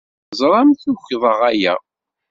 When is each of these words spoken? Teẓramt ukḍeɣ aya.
Teẓramt 0.29 0.89
ukḍeɣ 0.91 1.39
aya. 1.51 1.73